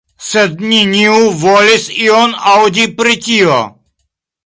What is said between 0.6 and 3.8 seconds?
neniu volis ion aŭdi pri tio.